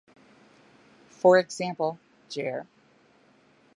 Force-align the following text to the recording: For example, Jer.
For 1.11 1.37
example, 1.37 1.99
Jer. 2.27 2.65